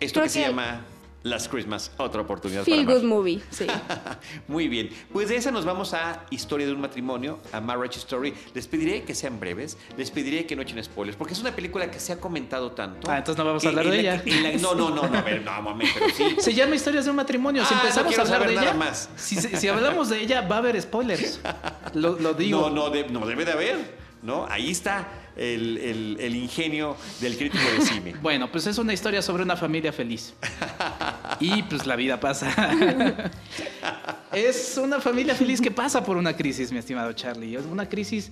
[0.00, 0.84] Esto que, se llama
[1.24, 3.66] Last Christmas, otra oportunidad Feel Good Movie, sí.
[4.46, 4.90] Muy bien.
[5.10, 8.34] Pues de esa nos vamos a Historia de un matrimonio, a Marriage Story.
[8.52, 11.90] Les pediré que sean breves, les pediré que no echen spoilers, porque es una película
[11.90, 13.10] que se ha comentado tanto.
[13.10, 14.22] Ah, entonces no vamos a hablar de ella.
[14.60, 16.36] no, no, no, no, a ver, no, mami, pero sí.
[16.38, 17.64] Se llama Historias de un matrimonio.
[17.64, 19.08] Si ah, empezamos a hablar de ella, más.
[19.16, 21.40] Si, si, hablamos de ella, va a haber spoilers.
[21.94, 22.68] Lo, lo digo.
[22.68, 24.03] No, no, no debe de haber.
[24.24, 24.46] ¿No?
[24.48, 25.06] Ahí está
[25.36, 28.14] el, ingenio del crítico de cine.
[28.22, 30.34] Bueno, pues es una historia sobre una familia feliz.
[31.40, 32.52] Y pues la vida pasa.
[34.32, 37.56] es una familia feliz que pasa por una crisis, mi estimado Charlie.
[37.56, 38.30] Es una crisis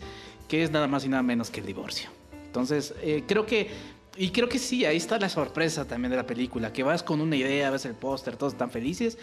[0.48, 2.10] que es nada más y nada menos que el divorcio.
[2.46, 3.70] Entonces, eh, creo que
[4.16, 7.22] y creo que sí, ahí está la sorpresa también de la película, que vas con
[7.22, 9.16] una idea, ves el póster, todos están felices,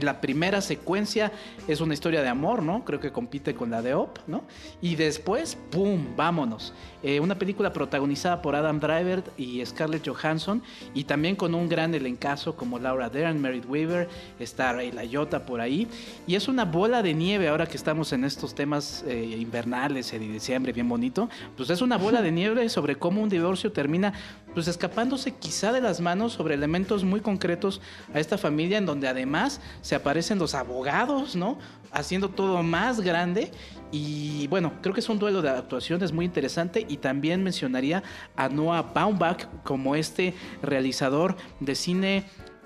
[0.00, 1.32] la primera secuencia
[1.68, 2.84] es una historia de amor, ¿no?
[2.84, 4.44] Creo que compite con la de Op, ¿no?
[4.80, 6.16] Y después, ¡pum!
[6.16, 6.72] Vámonos.
[7.02, 10.62] Eh, una película protagonizada por Adam Driver y Scarlett Johansson
[10.94, 15.60] y también con un gran elencazo como Laura Dern, Merit Weaver, está Ray Liotta por
[15.60, 15.86] ahí.
[16.26, 20.32] Y es una bola de nieve ahora que estamos en estos temas eh, invernales, en
[20.32, 21.28] diciembre, bien bonito.
[21.56, 24.14] Pues es una bola de nieve sobre cómo un divorcio termina
[24.54, 27.80] pues escapándose quizá de las manos sobre elementos muy concretos
[28.14, 31.58] a esta familia en donde además se aparecen los abogados, ¿no?
[31.92, 33.50] Haciendo todo más grande
[33.92, 38.02] y bueno, creo que es un duelo de actuaciones muy interesante y también mencionaría
[38.36, 42.24] a Noah Baumbach como este realizador de cine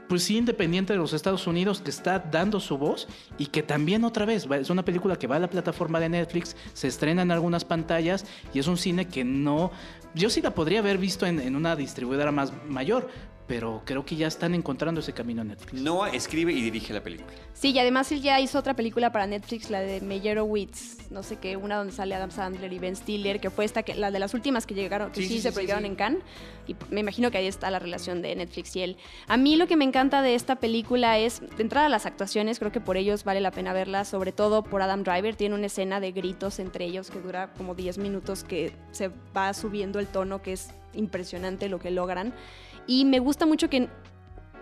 [0.09, 3.07] pues sí, independiente de los Estados Unidos, que está dando su voz
[3.37, 6.57] y que también otra vez es una película que va a la plataforma de Netflix,
[6.73, 9.71] se estrena en algunas pantallas y es un cine que no,
[10.15, 13.09] yo sí la podría haber visto en, en una distribuidora más mayor,
[13.49, 15.83] pero creo que ya están encontrando ese camino en Netflix.
[15.83, 17.33] Noah escribe y dirige la película.
[17.55, 21.37] Sí, y además él ya hizo otra película para Netflix, la de Meyerowitz, no sé
[21.37, 24.19] qué, una donde sale Adam Sandler y Ben Stiller, que fue esta, que, la de
[24.19, 26.23] las últimas que llegaron, que sí, se proyectaron en Cannes,
[26.67, 28.97] y me imagino que ahí está la relación de Netflix y él.
[29.27, 32.71] A mí lo que me encanta de esta película es, de entrada las actuaciones, creo
[32.71, 36.01] que por ellos vale la pena verla, sobre todo por Adam Driver, tiene una escena
[36.01, 40.43] de gritos entre ellos que dura como 10 minutos, que se va subiendo el tono,
[40.43, 42.35] que es impresionante lo que logran.
[42.89, 43.89] Y me gusta mucho que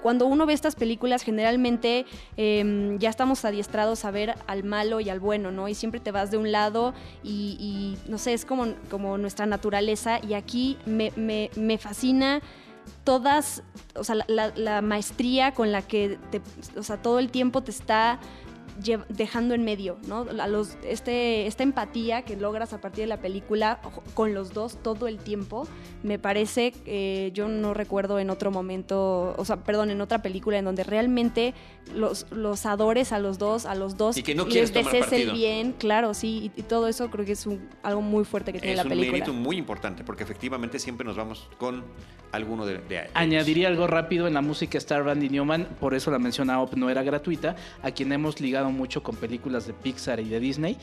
[0.03, 2.07] cuando uno ve estas películas, generalmente
[2.37, 5.69] em, ya estamos adiestrados a ver al malo y al bueno, ¿no?
[5.69, 6.93] Y siempre te vas de un lado
[7.25, 10.21] y, no sé, es como, como nuestra naturaleza.
[10.23, 12.41] Y aquí me, me, fascina
[13.05, 13.63] todas,
[13.95, 16.41] o sea, la, la, maestría con la que, te,
[16.79, 18.21] o sea, todo el tiempo te está
[19.09, 20.25] dejando en medio, ¿no?
[20.25, 23.81] los, este, esta empatía que logras a partir de la película
[24.15, 25.67] con los dos todo el tiempo,
[26.03, 30.59] me parece, eh, yo no recuerdo en otro momento, o sea, perdón, en otra película
[30.59, 31.55] en donde realmente
[31.95, 35.33] los, los adores a los dos, a los dos y que no les desees el
[35.33, 37.49] bien, claro, sí, y, todo eso creo que es
[37.83, 39.07] algo muy fuerte que tiene la película.
[39.07, 41.85] Es un mérito muy importante porque efectivamente siempre nos vamos con
[42.33, 46.19] alguno de, de Añadiría algo rápido en la música Star Randy Newman, por eso la
[46.19, 50.29] mención a no era gratuita, a quien hemos ligado mucho con películas de Pixar y
[50.29, 50.77] de Disney.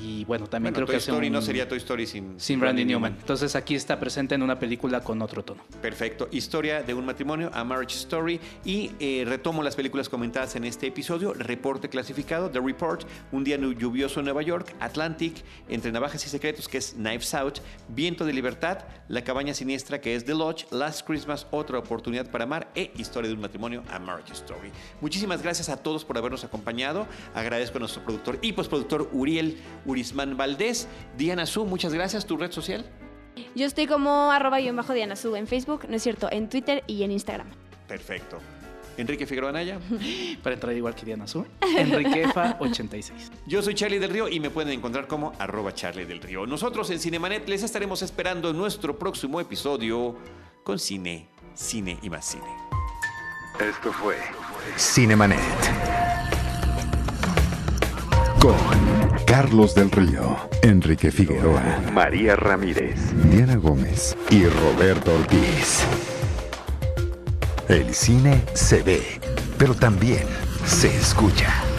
[0.00, 3.16] Y bueno, también creo Toy que Story no sería Toy Story sin, sin Randy Newman.
[3.18, 5.62] Entonces aquí está presente en una película con otro tono.
[5.80, 6.28] Perfecto.
[6.30, 8.40] Historia de un matrimonio, A Marriage Story.
[8.64, 11.32] Y eh, retomo las películas comentadas en este episodio.
[11.34, 16.68] Reporte clasificado, The Report, Un día lluvioso en Nueva York, Atlantic, Entre Navajas y Secretos,
[16.68, 18.78] que es Knives Out, Viento de Libertad,
[19.08, 20.66] La Cabaña Siniestra, que es The Lodge,
[21.00, 24.70] Last Christmas, Otra Oportunidad para Amar e Historia de un matrimonio, A Marriage Story.
[25.00, 27.06] Muchísimas gracias a todos por habernos acompañado.
[27.34, 30.88] Agradezco a nuestro productor y postproductor Uriel Urismán Valdés.
[31.16, 32.26] Diana Su, muchas gracias.
[32.26, 32.84] ¿Tu red social?
[33.54, 37.02] Yo estoy como arroba bajo Diana Su en Facebook, no es cierto, en Twitter y
[37.02, 37.48] en Instagram.
[37.88, 38.38] Perfecto.
[38.98, 39.78] Enrique Figueroa Anaya.
[40.42, 41.46] Para entrar igual que Diana Su.
[41.60, 43.12] Enriquefa86.
[43.46, 46.46] Yo soy Charlie del Río y me pueden encontrar como arroba Charlie del Río.
[46.46, 50.16] Nosotros en Cinemanet les estaremos esperando en nuestro próximo episodio
[50.62, 52.44] con cine, cine y más cine.
[53.60, 54.16] Esto fue
[54.76, 55.38] Cinemanet
[58.40, 58.54] con
[59.26, 62.98] Carlos del Río, Enrique Figueroa, María Ramírez,
[63.30, 65.84] Diana Gómez y Roberto Ortiz.
[67.68, 69.20] El cine se ve,
[69.58, 70.24] pero también
[70.64, 71.69] se escucha.